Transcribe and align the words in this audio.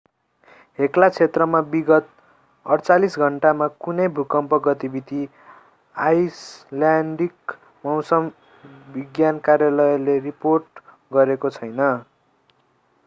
Hekla 0.79 1.07
क्षेत्रमा 1.09 1.59
विगत 1.73 2.07
48 2.65 3.17
घण्टामा 3.25 3.65
कुनै 3.83 4.07
भूकम्प 4.15 4.55
गतिविधि 4.67 5.25
आईसल्यान्डिक 5.95 7.55
मौसम 7.83 8.29
विज्ञान 8.95 9.43
कार्यालयले 9.49 10.15
रिपोर्ट 10.25 10.81
गरेको 11.11 11.53
छैन 11.59 11.85